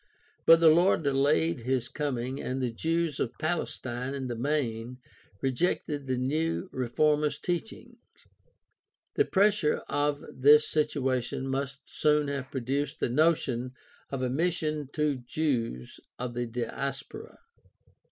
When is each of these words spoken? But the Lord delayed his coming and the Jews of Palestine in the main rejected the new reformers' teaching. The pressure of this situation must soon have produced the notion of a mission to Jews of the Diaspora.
But 0.47 0.59
the 0.59 0.69
Lord 0.71 1.03
delayed 1.03 1.59
his 1.59 1.87
coming 1.87 2.41
and 2.41 2.59
the 2.59 2.71
Jews 2.71 3.19
of 3.19 3.37
Palestine 3.39 4.15
in 4.15 4.25
the 4.29 4.35
main 4.35 4.97
rejected 5.41 6.07
the 6.07 6.17
new 6.17 6.69
reformers' 6.73 7.37
teaching. 7.37 7.97
The 9.13 9.25
pressure 9.25 9.83
of 9.87 10.25
this 10.33 10.67
situation 10.67 11.47
must 11.47 11.81
soon 11.85 12.29
have 12.29 12.49
produced 12.49 12.99
the 12.99 13.09
notion 13.09 13.73
of 14.09 14.23
a 14.23 14.29
mission 14.31 14.89
to 14.93 15.17
Jews 15.17 15.99
of 16.17 16.33
the 16.33 16.47
Diaspora. 16.47 17.37